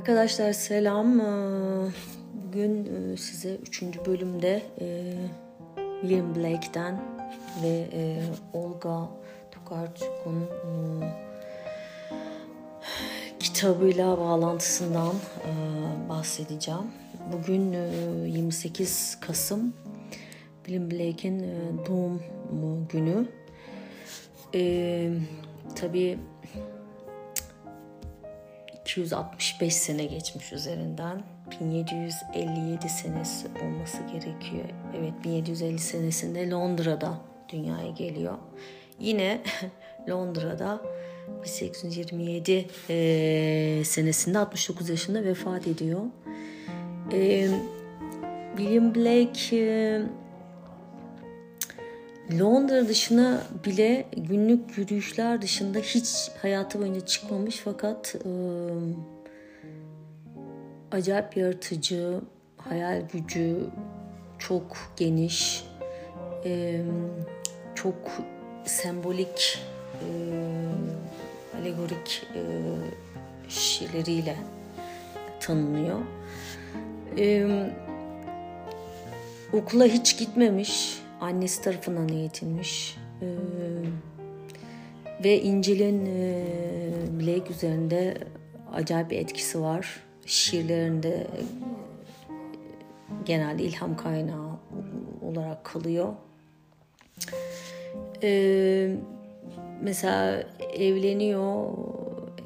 Arkadaşlar 0.00 0.52
selam. 0.52 1.20
Ee, 1.20 1.24
bugün 2.34 2.84
e, 2.84 3.16
size 3.16 3.54
üçüncü 3.54 4.04
bölümde 4.04 4.62
e, 4.80 5.14
William 6.00 6.34
Blake'den 6.34 7.02
ve 7.62 7.88
e, 7.92 8.22
Olga 8.52 9.08
Tokarczuk'un 9.50 10.48
kitabıyla 13.40 14.18
bağlantısından 14.18 15.14
bahsedeceğim. 16.08 16.90
Bugün 17.32 17.72
28 18.26 19.18
Kasım 19.20 19.74
William 20.64 20.90
Blake'in 20.90 21.44
doğum 21.86 22.22
günü. 22.88 23.26
Tabii 25.76 26.18
265 28.90 29.74
sene 29.74 30.04
geçmiş 30.04 30.52
üzerinden. 30.52 31.22
1757 31.60 32.88
senesi 32.88 33.48
olması 33.62 33.98
gerekiyor. 34.12 34.64
Evet 34.98 35.12
1750 35.24 35.78
senesinde 35.78 36.50
Londra'da 36.50 37.20
dünyaya 37.48 37.90
geliyor. 37.90 38.34
Yine 39.00 39.40
Londra'da 40.08 40.80
1827 41.44 42.66
e, 42.90 43.82
senesinde 43.84 44.38
69 44.38 44.88
yaşında 44.88 45.24
vefat 45.24 45.66
ediyor. 45.66 46.00
E, 47.12 47.48
William 48.56 48.94
Blake 48.94 49.56
e, 49.56 50.02
Londra 52.38 52.88
dışına 52.88 53.42
bile 53.64 54.06
günlük 54.16 54.78
yürüyüşler 54.78 55.42
dışında 55.42 55.78
hiç 55.78 56.30
hayatı 56.42 56.80
boyunca 56.80 57.06
çıkmamış 57.06 57.56
fakat 57.56 58.14
e, 58.14 58.30
acayip 60.92 61.36
yaratıcı, 61.36 62.20
hayal 62.56 63.02
gücü 63.12 63.56
çok 64.38 64.76
geniş, 64.96 65.64
e, 66.44 66.80
çok 67.74 67.96
sembolik, 68.64 69.58
e, 69.94 70.06
alegorik 71.60 72.26
e, 72.34 72.42
şiirleriyle 73.48 74.36
tanınıyor. 75.40 75.98
E, 77.18 77.46
okula 79.52 79.84
hiç 79.84 80.18
gitmemiş 80.18 80.99
annesi 81.20 81.62
tarafından 81.62 82.08
eğitilmiş. 82.08 82.96
Ee, 83.22 83.26
ve 85.24 85.40
İncil'in 85.40 86.06
e, 86.06 86.44
Blake 87.20 87.52
üzerinde 87.52 88.18
acayip 88.72 89.10
bir 89.10 89.18
etkisi 89.18 89.60
var. 89.60 90.00
Şiirlerinde 90.26 91.08
e, 91.08 91.40
genelde 93.24 93.62
ilham 93.62 93.96
kaynağı 93.96 94.50
olarak 95.22 95.64
kalıyor. 95.64 96.08
Ee, 98.22 98.96
mesela 99.82 100.42
evleniyor, 100.74 101.66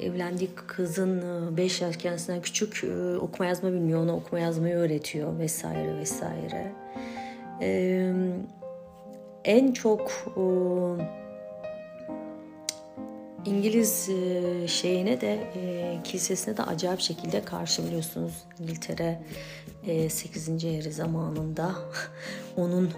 evlendiği 0.01 0.51
kızın 0.67 1.23
5 1.57 1.81
yaş 1.81 1.97
kendisinden 1.97 2.43
küçük 2.43 2.85
e, 2.85 3.17
okuma 3.17 3.49
yazma 3.49 3.73
bilmiyor, 3.73 4.01
ona 4.01 4.17
okuma 4.17 4.41
yazmayı 4.41 4.75
öğretiyor 4.75 5.39
vesaire 5.39 5.99
vesaire. 5.99 6.73
Ee, 7.61 8.13
en 9.45 9.73
çok 9.73 10.11
e, 10.37 10.45
İngiliz 13.45 14.09
e, 14.09 14.69
şeyine 14.69 15.21
de 15.21 15.33
e, 15.57 15.99
kilisesine 16.05 16.57
de 16.57 16.63
acayip 16.63 17.01
şekilde 17.01 17.45
karşı 17.45 17.87
biliyorsunuz 17.87 18.33
İngiltere 18.61 19.23
e, 19.87 20.09
8. 20.09 20.65
Eri 20.65 20.93
zamanında 20.93 21.75
onun 22.57 22.91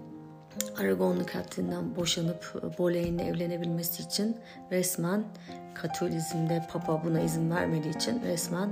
Aragonlu 0.78 1.27
katlinden 1.27 1.97
boşanıp 1.97 2.75
Boleyn'le 2.78 3.19
evlenebilmesi 3.19 4.03
için 4.03 4.37
resmen 4.71 5.25
Katolizmde 5.75 6.67
Papa 6.73 7.03
buna 7.05 7.21
izin 7.21 7.50
vermediği 7.50 7.97
için 7.97 8.23
resmen 8.23 8.71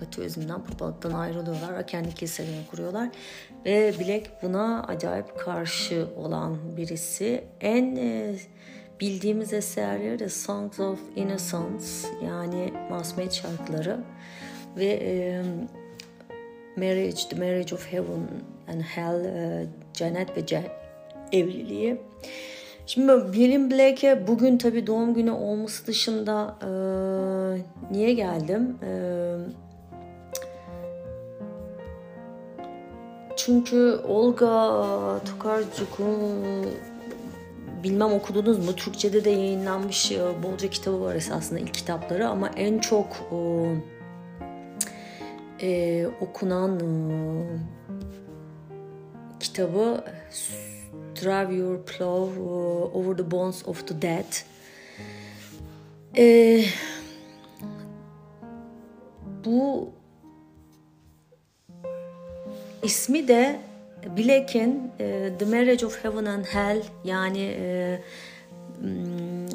Katolizmden 0.00 0.64
papalıktan 0.64 1.12
ayrılıyorlar 1.12 1.78
ve 1.78 1.86
kendi 1.86 2.14
kiliselerini 2.14 2.66
kuruyorlar. 2.70 3.08
Ve 3.64 3.94
Black 3.98 4.42
buna 4.42 4.82
acayip 4.82 5.38
karşı 5.38 6.08
olan 6.16 6.76
birisi. 6.76 7.44
En 7.60 7.96
e, 7.96 8.34
bildiğimiz 9.00 9.52
eserleri 9.52 10.18
de 10.18 10.28
Songs 10.28 10.80
of 10.80 10.98
Innocence 11.16 11.84
yani 12.24 12.72
Masumiyet 12.90 13.32
şarkıları 13.32 14.00
ve 14.76 14.86
e, 14.86 15.42
Marriage, 16.76 17.20
The 17.30 17.36
Marriage 17.36 17.74
of 17.74 17.92
Heaven 17.92 18.28
and 18.68 18.80
Hell, 18.80 19.24
e, 19.24 19.66
Cennet 19.92 20.36
ve 20.36 20.46
Ce 20.46 20.62
evliliği. 21.32 22.00
Şimdi 22.86 23.12
William 23.32 23.70
Blake'e 23.70 24.26
bugün 24.26 24.58
tabii 24.58 24.86
doğum 24.86 25.14
günü 25.14 25.30
olması 25.30 25.86
dışında 25.86 26.56
e, 26.62 26.70
niye 27.92 28.14
geldim? 28.14 28.78
E, 28.82 28.90
Çünkü 33.38 34.00
Olga 34.08 34.48
Tokarczuk'un 35.24 36.66
bilmem 37.82 38.12
okudunuz 38.12 38.58
mu? 38.58 38.76
Türkçe'de 38.76 39.24
de 39.24 39.30
yayınlanmış 39.30 40.12
e, 40.12 40.42
bolca 40.42 40.70
kitabı 40.70 41.00
var 41.00 41.14
esasında 41.14 41.60
ilk 41.60 41.74
kitapları 41.74 42.28
ama 42.28 42.48
en 42.48 42.78
çok 42.78 43.06
o, 43.32 43.66
e, 45.62 46.06
okunan 46.20 46.80
e, 46.80 46.86
kitabı 49.40 50.04
Drive 51.14 51.54
Your 51.54 51.84
Plow 51.84 52.40
Over 52.98 53.16
the 53.16 53.30
Bones 53.30 53.68
of 53.68 53.86
the 53.86 54.02
Dead. 54.02 54.44
E, 56.16 56.64
bu 59.44 59.90
İsmi 62.82 63.28
de 63.28 63.60
Blake'in 64.18 64.90
e, 65.00 65.32
The 65.38 65.44
Marriage 65.44 65.86
of 65.86 66.04
Heaven 66.04 66.24
and 66.24 66.44
Hell 66.44 66.82
yani 67.04 67.54
e, 67.58 68.00
hmm, 68.80 69.48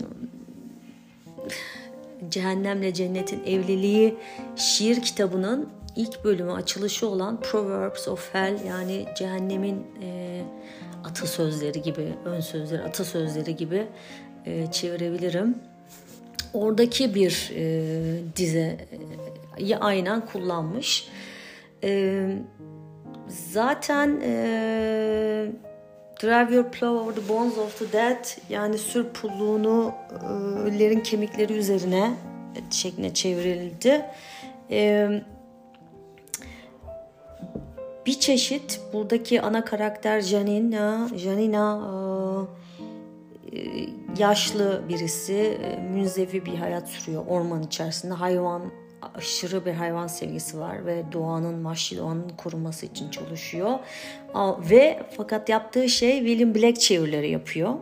Cehennemle 2.29 2.93
Cennetin 2.93 3.43
Evliliği 3.45 4.15
şiir 4.55 5.01
kitabının 5.01 5.69
ilk 5.95 6.23
bölümü 6.23 6.51
açılışı 6.51 7.07
olan 7.07 7.39
Proverbs 7.39 8.07
of 8.07 8.33
Hell 8.33 8.65
yani 8.67 9.05
cehennemin 9.17 9.85
e, 10.01 10.41
atasözleri 11.03 11.81
gibi, 11.81 12.13
ön 12.25 12.39
sözleri, 12.39 12.81
atasözleri 12.81 13.55
gibi 13.55 13.87
e, 14.45 14.71
çevirebilirim. 14.71 15.57
Oradaki 16.53 17.15
bir 17.15 17.51
e, 17.55 18.35
dizeyi 18.35 19.77
aynen 19.79 20.25
kullanmış. 20.25 21.07
E, 21.83 22.23
Zaten 23.27 24.21
e, 24.23 25.51
Drive 26.23 26.55
Your 26.55 26.71
Plow 26.71 26.99
Over 26.99 27.15
the 27.15 27.29
Bones 27.29 27.57
of 27.57 27.79
the 27.79 27.93
Dead 27.93 28.25
yani 28.49 28.77
sür 28.77 29.05
pulluğunu 29.05 29.93
e, 30.11 30.25
ölülerin 30.59 30.99
kemikleri 30.99 31.53
üzerine 31.53 32.13
şeklinde 32.71 33.13
çevrildi. 33.13 34.05
E, 34.71 35.09
bir 38.05 38.19
çeşit 38.19 38.81
buradaki 38.93 39.41
ana 39.41 39.65
karakter 39.65 40.21
Janina, 40.21 41.09
Janina 41.15 41.89
e, 43.53 43.57
yaşlı 44.17 44.81
birisi, 44.89 45.57
münzevi 45.93 46.45
bir 46.45 46.55
hayat 46.55 46.89
sürüyor 46.89 47.23
orman 47.27 47.63
içerisinde. 47.63 48.13
Hayvan 48.13 48.82
aşırı 49.15 49.65
bir 49.65 49.73
hayvan 49.73 50.07
sevgisi 50.07 50.59
var 50.59 50.85
ve 50.85 51.03
doğanın, 51.11 51.65
vahşi 51.65 51.97
doğanın 51.97 52.29
korunması 52.37 52.85
için 52.85 53.09
çalışıyor. 53.09 53.79
Ve 54.69 54.99
fakat 55.17 55.49
yaptığı 55.49 55.89
şey 55.89 56.17
William 56.17 56.55
Black 56.55 56.79
çevirileri 56.79 57.29
yapıyor. 57.29 57.73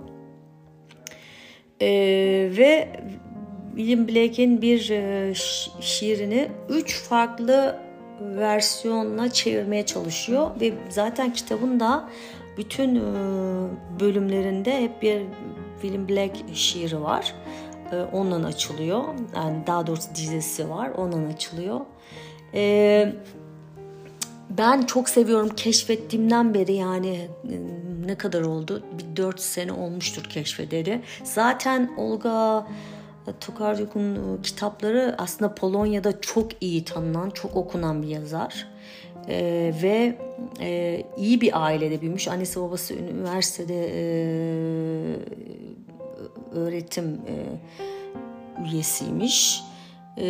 Ee, 1.81 2.49
ve 2.57 2.89
William 3.75 4.07
Blake'in 4.07 4.61
bir 4.61 4.89
e, 4.89 5.33
şiirini 5.81 6.49
üç 6.69 7.01
farklı 7.01 7.79
versiyonla 8.21 9.29
çevirmeye 9.29 9.85
çalışıyor 9.85 10.51
ve 10.61 10.73
zaten 10.89 11.33
kitabın 11.33 11.79
da 11.79 12.09
bütün 12.57 12.95
e, 12.95 13.01
bölümlerinde 13.99 14.81
hep 14.81 15.01
bir 15.01 15.21
William 15.81 16.09
Black 16.09 16.35
şiiri 16.53 17.01
var. 17.01 17.35
E, 17.91 17.95
ondan 18.01 18.43
açılıyor. 18.43 19.03
Yani 19.35 19.67
daha 19.67 19.87
doğrusu 19.87 20.15
dizisi 20.15 20.69
var. 20.69 20.89
Ondan 20.89 21.25
açılıyor. 21.25 21.79
E, 22.53 23.13
ben 24.49 24.81
çok 24.81 25.09
seviyorum 25.09 25.49
keşfettiğimden 25.49 26.53
beri 26.53 26.73
yani 26.73 27.29
e, 27.43 27.55
ne 28.05 28.15
kadar 28.15 28.41
oldu? 28.41 28.83
Bir 28.97 29.15
dört 29.15 29.39
sene 29.39 29.71
olmuştur 29.71 30.23
keşfederi. 30.23 31.01
Zaten 31.23 31.91
Olga 31.97 32.67
Tokarczuk'un 33.39 34.39
kitapları 34.43 35.15
aslında 35.17 35.55
Polonya'da 35.55 36.21
çok 36.21 36.63
iyi 36.63 36.85
tanınan, 36.85 37.29
çok 37.29 37.55
okunan 37.55 38.03
bir 38.03 38.07
yazar. 38.07 38.67
Ee, 39.29 39.73
ve 39.83 40.17
e, 40.61 41.03
iyi 41.17 41.41
bir 41.41 41.65
ailede 41.65 42.01
büyümüş. 42.01 42.27
Annesi 42.27 42.61
babası 42.61 42.93
üniversitede 42.93 43.89
e, 43.93 44.01
öğretim 46.51 47.21
e, 47.27 47.35
üyesiymiş. 48.65 49.63
E, 50.17 50.25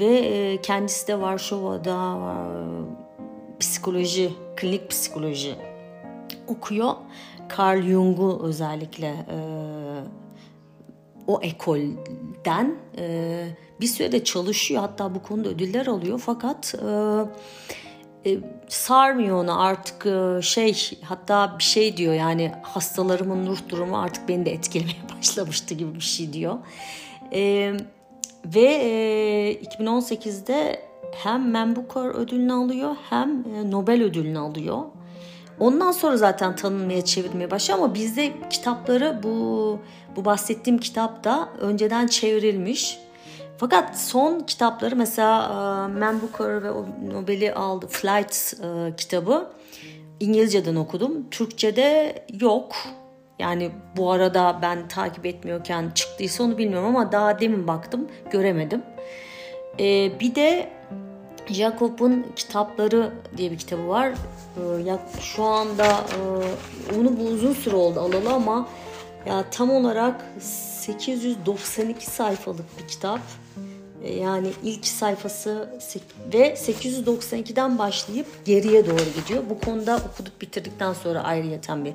ve 0.00 0.06
e, 0.06 0.60
kendisi 0.62 1.08
de 1.08 1.20
Varşova'da 1.20 2.16
e, 2.16 3.58
psikoloji, 3.60 4.30
klinik 4.56 4.90
psikoloji 4.90 5.54
okuyor. 6.46 6.92
Carl 7.58 7.82
Jung'u 7.82 8.40
özellikle 8.42 9.06
e, 9.06 9.38
o 11.26 11.40
ekolden 11.42 12.74
e, 12.98 13.44
bir 13.80 13.86
sürede 13.86 14.24
çalışıyor. 14.24 14.80
Hatta 14.80 15.14
bu 15.14 15.22
konuda 15.22 15.48
ödüller 15.48 15.86
alıyor. 15.86 16.18
Fakat 16.24 16.74
e, 16.74 16.88
sarmıyor 18.68 19.36
onu 19.36 19.62
artık 19.62 20.06
e, 20.06 20.42
şey 20.42 20.98
hatta 21.04 21.54
bir 21.58 21.64
şey 21.64 21.96
diyor 21.96 22.14
yani 22.14 22.52
hastalarımın 22.62 23.46
ruh 23.46 23.58
durumu 23.68 23.98
artık 23.98 24.28
beni 24.28 24.46
de 24.46 24.52
etkilemeye 24.52 25.02
başlamıştı 25.18 25.74
gibi 25.74 25.94
bir 25.94 26.00
şey 26.00 26.32
diyor. 26.32 26.58
E, 27.32 27.72
ve 28.44 28.64
e, 28.64 29.52
2018'de 29.62 30.88
hem 31.12 31.76
Booker 31.76 32.14
ödülünü 32.14 32.52
alıyor 32.52 32.96
hem 33.10 33.44
e, 33.54 33.70
Nobel 33.70 34.02
ödülünü 34.02 34.38
alıyor. 34.38 34.82
Ondan 35.60 35.92
sonra 35.92 36.16
zaten 36.16 36.56
tanınmaya 36.56 37.04
çevirmeye 37.04 37.50
başlıyor 37.50 37.78
ama 37.78 37.94
bizde 37.94 38.32
kitapları 38.50 39.20
bu 39.22 39.78
bu 40.16 40.24
bahsettiğim 40.24 40.78
kitap 40.78 41.24
da 41.24 41.48
önceden 41.60 42.06
çevrilmiş. 42.06 42.98
Fakat 43.58 43.98
son 43.98 44.40
kitapları 44.40 44.96
mesela 44.96 45.44
e, 45.44 45.98
Man 45.98 46.22
Booker 46.22 46.62
ve 46.62 46.68
Nobel'i 47.12 47.54
aldı 47.54 47.86
Flight 47.86 48.54
e, 48.64 48.96
kitabı 48.96 49.50
İngilizceden 50.20 50.76
okudum. 50.76 51.30
Türkçe'de 51.30 52.14
yok. 52.40 52.76
Yani 53.38 53.70
bu 53.96 54.10
arada 54.10 54.58
ben 54.62 54.88
takip 54.88 55.26
etmiyorken 55.26 55.90
çıktıysa 55.94 56.44
onu 56.44 56.58
bilmiyorum 56.58 56.88
ama 56.88 57.12
daha 57.12 57.40
demin 57.40 57.66
baktım 57.66 58.08
göremedim. 58.30 58.82
Ee, 59.80 60.20
bir 60.20 60.34
de 60.34 60.68
Jacob'un 61.46 62.26
kitapları 62.36 63.12
diye 63.36 63.50
bir 63.50 63.58
kitabı 63.58 63.88
var. 63.88 64.12
Ee, 64.86 64.98
şu 65.20 65.44
anda 65.44 65.86
e, 65.86 66.98
onu 67.00 67.18
bu 67.20 67.22
uzun 67.22 67.52
süre 67.52 67.76
oldu 67.76 68.00
alalı 68.00 68.32
ama 68.32 68.68
ya 69.26 69.44
tam 69.50 69.70
olarak 69.70 70.24
892 70.88 72.06
sayfalık 72.06 72.78
bir 72.78 72.88
kitap. 72.88 73.20
Ee, 74.02 74.14
yani 74.14 74.48
ilk 74.64 74.86
sayfası 74.86 75.70
ve 76.32 76.54
892'den 76.54 77.78
başlayıp 77.78 78.26
geriye 78.44 78.86
doğru 78.86 79.20
gidiyor. 79.20 79.42
Bu 79.50 79.60
konuda 79.60 79.96
okuduk 79.96 80.40
bitirdikten 80.40 80.92
sonra 80.92 81.24
ayrıyeten 81.24 81.84
bir 81.84 81.94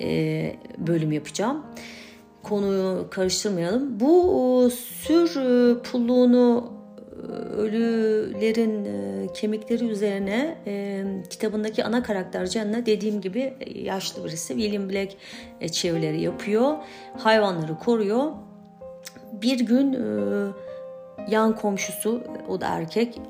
e, 0.00 0.56
bölüm 0.78 1.12
yapacağım. 1.12 1.66
Konuyu 2.42 3.06
karıştırmayalım. 3.10 4.00
Bu 4.00 4.70
sür 5.06 5.36
e, 5.36 5.82
pulluğunu 5.82 6.72
ölülerin 7.56 8.84
e, 8.84 9.26
kemikleri 9.32 9.84
üzerine 9.84 10.56
e, 10.66 11.04
kitabındaki 11.30 11.84
ana 11.84 12.02
karakter 12.02 12.46
Canna 12.46 12.86
dediğim 12.86 13.20
gibi 13.20 13.54
yaşlı 13.74 14.24
birisi 14.24 14.54
William 14.54 14.90
Black 14.90 15.16
e, 15.60 15.68
çevirileri 15.68 16.20
yapıyor. 16.20 16.76
Hayvanları 17.18 17.78
koruyor. 17.78 18.32
Bir 19.32 19.60
gün 19.60 19.92
e, 19.92 20.52
yan 21.28 21.56
komşusu 21.56 22.22
o 22.48 22.60
da 22.60 22.66
erkek 22.66 23.20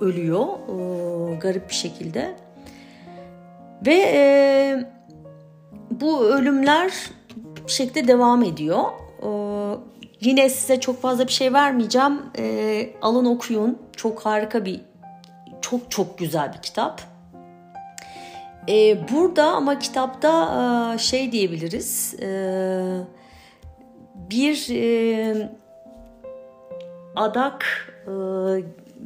ölüyor 0.00 0.46
e, 0.46 1.34
garip 1.34 1.68
bir 1.68 1.74
şekilde. 1.74 2.34
Ve 3.86 3.94
e, 3.94 4.84
bu 5.90 6.24
ölümler 6.24 6.92
bir 7.66 7.72
şekilde 7.72 8.08
devam 8.08 8.42
ediyor. 8.42 8.84
E, 9.22 9.28
Yine 10.22 10.48
size 10.48 10.80
çok 10.80 11.02
fazla 11.02 11.26
bir 11.26 11.32
şey 11.32 11.52
vermeyeceğim. 11.52 12.22
E, 12.38 12.90
alın 13.02 13.24
okuyun. 13.24 13.78
Çok 13.96 14.26
harika 14.26 14.64
bir, 14.64 14.80
çok 15.60 15.90
çok 15.90 16.18
güzel 16.18 16.52
bir 16.52 16.62
kitap. 16.62 17.02
E, 18.68 19.08
burada 19.12 19.44
ama 19.44 19.78
kitapta 19.78 20.94
e, 20.94 20.98
şey 20.98 21.32
diyebiliriz. 21.32 22.14
E, 22.22 22.28
bir 24.30 24.66
e, 24.70 25.50
adak 27.16 27.64
e, 28.06 28.12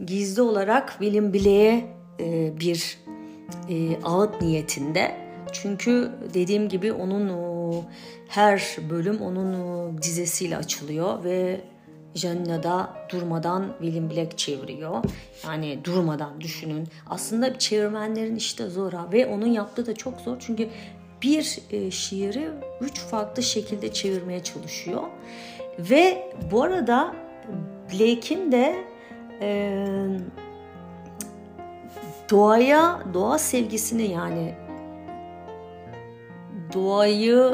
gizli 0.07 0.43
olarak 0.43 0.91
William 0.91 1.35
Blake'e 1.35 1.85
e, 2.21 2.61
bir 2.61 2.99
e, 3.69 4.03
ağıt 4.05 4.43
niyetinde. 4.43 5.17
Çünkü 5.53 6.11
dediğim 6.35 6.69
gibi 6.69 6.93
onun 6.93 7.29
o, 7.29 7.56
her 8.29 8.77
bölüm 8.91 9.21
onun 9.21 9.55
o, 9.55 10.03
dizesiyle 10.03 10.57
açılıyor 10.57 11.25
ve 11.25 11.61
Janina 12.15 12.63
da 12.63 12.91
durmadan 13.09 13.73
William 13.81 14.11
Black 14.11 14.39
çeviriyor. 14.39 15.05
Yani 15.45 15.79
durmadan 15.85 16.41
düşünün. 16.41 16.89
Aslında 17.11 17.59
çevirmenlerin 17.59 18.37
işte 18.37 18.69
zor 18.69 18.93
ha. 18.93 19.09
ve 19.13 19.27
onun 19.27 19.47
yaptığı 19.47 19.87
da 19.87 19.95
çok 19.95 20.21
zor. 20.21 20.37
Çünkü 20.41 20.69
bir 21.23 21.59
e, 21.71 21.91
şiiri 21.91 22.49
üç 22.81 23.01
farklı 23.01 23.43
şekilde 23.43 23.93
çevirmeye 23.93 24.43
çalışıyor. 24.43 25.03
Ve 25.79 26.33
bu 26.51 26.63
arada 26.63 27.15
Blake'in 27.93 28.53
de 28.53 28.85
e, 29.41 29.87
doğaya, 32.31 33.01
doğa 33.15 33.39
sevgisini 33.39 34.11
yani 34.11 34.55
doğayı 36.77 37.53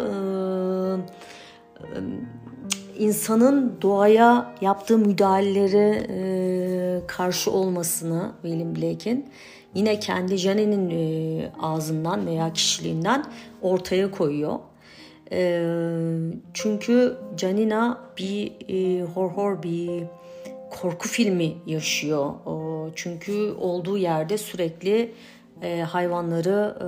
insanın 2.98 3.78
doğaya 3.82 4.54
yaptığı 4.60 4.98
müdahaleleri 4.98 6.06
e, 6.08 7.06
karşı 7.06 7.50
olmasını 7.50 8.32
William 8.42 8.76
Blake'in 8.76 9.26
yine 9.74 10.00
kendi 10.00 10.36
Jane'nin 10.36 11.50
ağzından 11.62 12.26
veya 12.26 12.52
kişiliğinden 12.52 13.24
ortaya 13.62 14.10
koyuyor. 14.10 14.58
çünkü 16.54 17.16
Janina 17.36 17.98
bir 18.18 18.52
horror 19.04 19.62
bir 19.62 20.04
korku 20.70 21.08
filmi 21.08 21.52
yaşıyor. 21.66 22.32
çünkü 22.94 23.54
olduğu 23.60 23.98
yerde 23.98 24.38
sürekli 24.38 25.12
e, 25.62 25.80
hayvanları 25.80 26.76
e, 26.80 26.86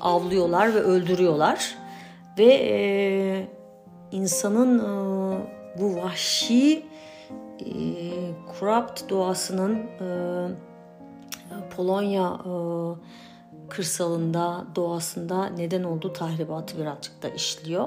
avlıyorlar 0.00 0.74
ve 0.74 0.80
öldürüyorlar 0.80 1.74
ve 2.38 2.54
e, 2.54 2.76
insanın 4.12 4.78
e, 4.78 5.38
bu 5.80 5.96
vahşi 5.96 6.86
e, 7.60 7.72
corrupt 8.60 9.10
doğasının 9.10 9.74
e, 9.76 10.08
Polonya 11.76 12.38
e, 12.44 12.52
kırsalında 13.68 14.64
doğasında 14.76 15.46
neden 15.46 15.82
olduğu 15.82 16.12
tahribatı 16.12 16.78
birazcık 16.78 17.22
da 17.22 17.28
işliyor. 17.28 17.86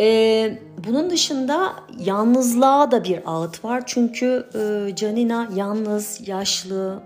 Ee, 0.00 0.58
bunun 0.86 1.10
dışında 1.10 1.72
yalnızlığa 1.98 2.90
da 2.90 3.04
bir 3.04 3.20
ağıt 3.26 3.64
var. 3.64 3.82
Çünkü 3.86 4.46
e, 4.54 4.94
Canina 4.96 5.48
yalnız, 5.54 6.28
yaşlı, 6.28 7.02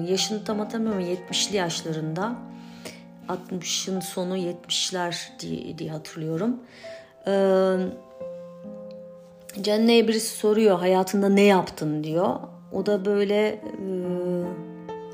yaşını 0.00 0.44
tam 0.44 0.58
hatırlamıyorum 0.58 1.18
70'li 1.30 1.56
yaşlarında 1.56 2.36
60'ın 3.28 4.00
sonu 4.00 4.36
70'ler 4.36 5.16
diye, 5.40 5.78
diye 5.78 5.90
hatırlıyorum. 5.90 6.56
Ee, 7.26 7.76
Canne'ye 9.62 10.08
birisi 10.08 10.36
soruyor 10.36 10.78
hayatında 10.78 11.28
ne 11.28 11.42
yaptın 11.42 12.04
diyor. 12.04 12.36
O 12.72 12.86
da 12.86 13.04
böyle 13.04 13.46
e, 13.46 13.60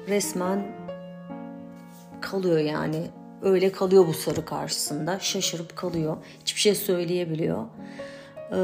resmen 0.08 0.66
kalıyor 2.20 2.58
yani. 2.58 3.02
Öyle 3.42 3.72
kalıyor 3.72 4.06
bu 4.06 4.12
soru 4.12 4.44
karşısında. 4.44 5.18
Şaşırıp 5.18 5.76
kalıyor. 5.76 6.16
Hiçbir 6.40 6.60
şey 6.60 6.74
söyleyebiliyor. 6.74 7.64
Ee, 8.52 8.56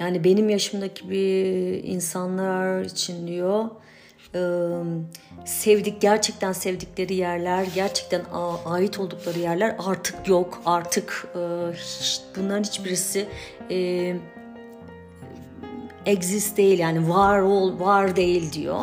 yani 0.00 0.24
benim 0.24 0.48
yaşımdaki 0.48 1.10
bir 1.10 1.84
insanlar 1.84 2.84
için 2.84 3.26
diyor 3.26 3.64
sevdik 5.44 6.00
gerçekten 6.00 6.52
sevdikleri 6.52 7.14
yerler 7.14 7.66
gerçekten 7.74 8.22
ait 8.64 9.00
oldukları 9.00 9.38
yerler 9.38 9.76
artık 9.86 10.28
yok 10.28 10.62
artık 10.66 11.26
bunların 12.36 12.62
hiçbirisi 12.62 13.28
exist 16.06 16.56
değil 16.56 16.78
yani 16.78 17.08
var 17.08 17.38
ol 17.38 17.80
var 17.80 18.16
değil 18.16 18.52
diyor. 18.52 18.80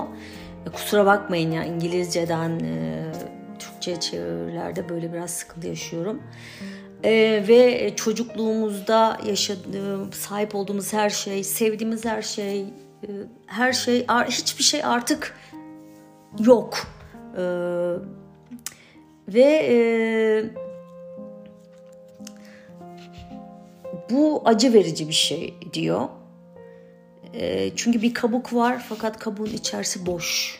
E, 0.68 0.70
kusura 0.70 1.06
bakmayın 1.06 1.52
ya 1.52 1.64
İngilizceden 1.64 2.60
Türkçe 3.60 4.00
çevirilerde 4.00 4.90
böyle 4.90 5.14
biraz 5.14 5.32
sıkıntı 5.32 5.68
yaşıyorum. 5.68 6.22
Ee, 7.04 7.44
ve 7.48 7.94
çocukluğumuzda 7.96 9.18
yaşadığım, 9.26 10.14
sahip 10.14 10.56
olduğumuz 10.56 10.94
her 10.94 11.10
şey, 11.10 11.44
sevdiğimiz 11.44 12.06
her 12.06 12.22
şey, 12.22 12.62
e, 12.62 12.66
her 13.46 13.74
şey, 13.74 14.08
hiçbir 14.08 14.64
şey 14.64 14.84
artık 14.84 15.38
yok. 16.40 16.88
Ee, 17.38 17.94
ve 19.28 19.68
e, 19.70 19.78
bu 24.10 24.42
acı 24.46 24.74
verici 24.74 25.08
bir 25.08 25.14
şey 25.14 25.54
diyor. 25.74 26.10
E, 27.34 27.76
çünkü 27.76 28.02
bir 28.02 28.14
kabuk 28.14 28.54
var 28.54 28.86
fakat 28.90 29.20
kabuğun 29.20 29.46
içerisi 29.46 30.06
boş. 30.06 30.60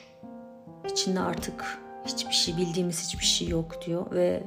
İçinde 0.92 1.20
artık 1.20 1.78
hiçbir 2.06 2.34
şey 2.34 2.58
bildiğimiz 2.58 3.04
hiçbir 3.04 3.26
şey 3.26 3.48
yok 3.48 3.86
diyor 3.86 4.06
ve 4.12 4.44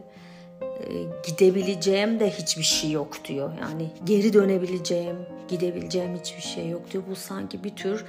gidebileceğim 1.26 2.20
de 2.20 2.30
hiçbir 2.30 2.62
şey 2.62 2.90
yok 2.90 3.24
diyor. 3.24 3.52
Yani 3.60 3.90
geri 4.04 4.32
dönebileceğim, 4.32 5.16
gidebileceğim 5.48 6.16
hiçbir 6.16 6.42
şey 6.42 6.68
yok 6.68 6.92
diyor. 6.92 7.04
Bu 7.10 7.16
sanki 7.16 7.64
bir 7.64 7.76
tür 7.76 8.04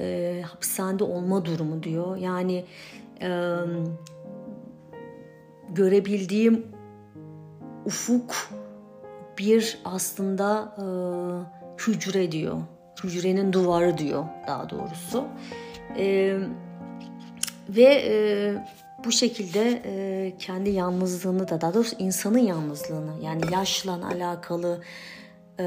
e, 0.00 0.42
hapishanede 0.46 1.04
olma 1.04 1.44
durumu 1.44 1.82
diyor. 1.82 2.16
Yani 2.16 2.64
e, 3.22 3.58
görebildiğim 5.70 6.66
ufuk 7.86 8.34
bir 9.38 9.78
aslında 9.84 10.74
e, 10.78 10.86
hücre 11.82 12.32
diyor. 12.32 12.56
Hücrenin 13.04 13.52
duvarı 13.52 13.98
diyor 13.98 14.24
daha 14.46 14.70
doğrusu. 14.70 15.24
E, 15.98 16.36
ve 17.68 17.84
e, 17.84 18.54
bu 19.04 19.12
şekilde 19.12 19.82
e, 19.84 20.32
kendi 20.38 20.70
yalnızlığını 20.70 21.48
da 21.48 21.60
daha 21.60 21.74
doğrusu 21.74 21.96
insanın 21.98 22.38
yalnızlığını 22.38 23.22
yani 23.22 23.42
yaşla 23.52 24.06
alakalı 24.06 24.82
e, 25.60 25.66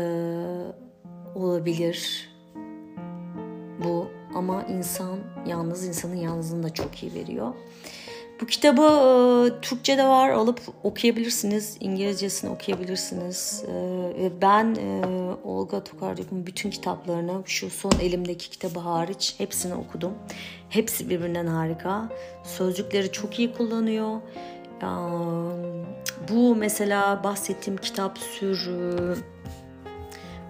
olabilir 1.35 2.29
bu 3.83 4.07
ama 4.35 4.63
insan 4.63 5.19
yalnız 5.47 5.87
insanın 5.87 6.15
yalnızlığını 6.15 6.63
da 6.63 6.73
çok 6.73 7.03
iyi 7.03 7.13
veriyor. 7.13 7.53
Bu 8.41 8.45
kitabı 8.45 8.81
e, 8.81 9.61
Türkçe'de 9.61 10.07
var 10.07 10.29
alıp 10.29 10.61
okuyabilirsiniz. 10.83 11.77
İngilizcesini 11.79 12.49
okuyabilirsiniz. 12.49 13.63
E, 14.19 14.41
ben 14.41 14.75
e, 14.75 15.05
Olga 15.43 15.83
Tokarczuk'un 15.83 16.45
bütün 16.45 16.69
kitaplarını 16.69 17.41
şu 17.45 17.69
son 17.69 17.91
elimdeki 18.01 18.49
kitabı 18.49 18.79
hariç 18.79 19.35
hepsini 19.37 19.73
okudum. 19.73 20.13
Hepsi 20.69 21.09
birbirinden 21.09 21.47
harika. 21.47 22.09
Sözcükleri 22.43 23.11
çok 23.11 23.39
iyi 23.39 23.53
kullanıyor. 23.53 24.17
E, 24.81 24.87
bu 26.29 26.55
mesela 26.55 27.23
bahsettiğim 27.23 27.79
kitap 27.79 28.17
sür 28.17 28.69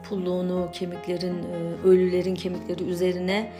pulluğunu 0.09 0.69
kemiklerin 0.73 1.43
e, 1.43 1.87
ölülerin 1.87 2.35
kemikleri 2.35 2.83
üzerine 2.83 3.51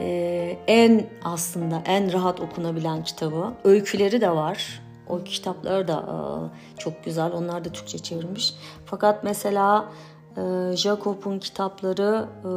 e, 0.00 0.58
en 0.66 1.06
aslında 1.24 1.82
en 1.86 2.12
rahat 2.12 2.40
okunabilen 2.40 3.04
kitabı. 3.04 3.52
Öyküleri 3.64 4.20
de 4.20 4.30
var. 4.30 4.82
O 5.08 5.24
kitaplar 5.24 5.88
da 5.88 5.98
e, 5.98 6.78
çok 6.78 7.04
güzel. 7.04 7.32
Onlar 7.32 7.64
da 7.64 7.72
Türkçe 7.72 7.98
çevrilmiş. 7.98 8.54
Fakat 8.86 9.24
mesela 9.24 9.88
e, 10.36 10.76
Jacob'un 10.76 11.38
kitapları 11.38 12.28
e, 12.44 12.50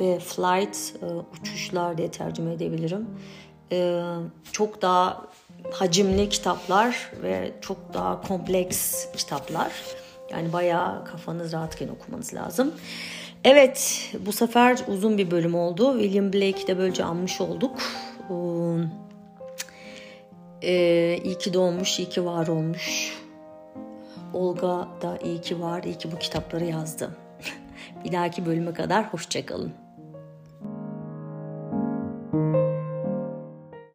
ve 0.00 0.18
Flight 0.18 0.94
e, 1.02 1.06
uçuşlar 1.40 1.98
diye 1.98 2.10
tercüme 2.10 2.52
edebilirim. 2.52 3.06
E, 3.72 4.02
çok 4.52 4.82
daha 4.82 5.22
hacimli 5.72 6.28
kitaplar 6.28 7.12
ve 7.22 7.52
çok 7.60 7.94
daha 7.94 8.20
kompleks 8.20 9.06
kitaplar. 9.12 9.72
Yani 10.30 10.52
bayağı 10.52 11.04
kafanız 11.04 11.52
rahatken 11.52 11.88
okumanız 11.88 12.34
lazım. 12.34 12.74
Evet 13.44 14.10
bu 14.26 14.32
sefer 14.32 14.78
uzun 14.88 15.18
bir 15.18 15.30
bölüm 15.30 15.54
oldu. 15.54 16.00
William 16.00 16.32
Blake'i 16.32 16.66
de 16.66 16.78
böylece 16.78 17.04
anmış 17.04 17.40
olduk. 17.40 17.78
Ee, 20.62 21.20
iyi 21.24 21.38
ki 21.38 21.54
doğmuş, 21.54 21.98
iyi 21.98 22.08
ki 22.08 22.24
var 22.24 22.46
olmuş. 22.46 23.18
Olga 24.34 24.88
da 25.02 25.18
iyi 25.24 25.40
ki 25.40 25.60
var, 25.60 25.82
iyi 25.82 25.98
ki 25.98 26.12
bu 26.12 26.18
kitapları 26.18 26.64
yazdı. 26.64 27.10
bir 28.04 28.12
dahaki 28.12 28.46
bölüme 28.46 28.72
kadar 28.74 29.04
hoşçakalın. 29.12 29.72